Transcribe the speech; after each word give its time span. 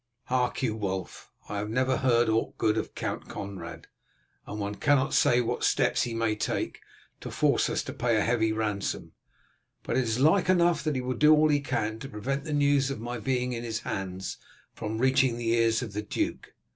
Hark 0.23 0.63
you, 0.63 0.75
Wulf; 0.75 1.31
I 1.47 1.59
have 1.59 1.69
never 1.69 1.97
heard 1.97 2.27
aught 2.27 2.57
good 2.57 2.75
of 2.75 2.95
Count 2.95 3.29
Conrad, 3.29 3.85
and 4.47 4.59
one 4.59 4.73
cannot 4.73 5.13
say 5.13 5.41
what 5.41 5.63
steps 5.63 6.01
he 6.01 6.15
may 6.15 6.35
take 6.35 6.81
to 7.19 7.29
force 7.29 7.69
us 7.69 7.83
to 7.83 7.93
pay 7.93 8.17
a 8.17 8.23
heavy 8.23 8.51
ransom, 8.51 9.11
but 9.83 9.97
it 9.97 10.03
is 10.03 10.17
like 10.19 10.49
enough 10.49 10.83
that 10.85 10.95
he 10.95 11.01
will 11.01 11.13
do 11.13 11.35
all 11.35 11.49
he 11.49 11.61
can 11.61 11.99
to 11.99 12.09
prevent 12.09 12.45
the 12.45 12.51
news 12.53 12.89
of 12.89 12.99
my 12.99 13.19
being 13.19 13.53
in 13.53 13.63
his 13.63 13.81
hands 13.81 14.37
from 14.73 14.97
reaching 14.97 15.37
the 15.37 15.49
ears 15.51 15.83
of 15.83 15.93
the 15.93 16.01
duke. 16.01 16.53